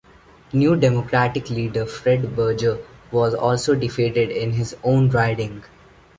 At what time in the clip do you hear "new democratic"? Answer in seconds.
0.51-1.51